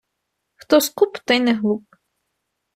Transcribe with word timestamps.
Хто 0.55 0.79
скуп, 0.87 1.21
той 1.25 1.39
не 1.45 1.55
глуп. 1.61 2.01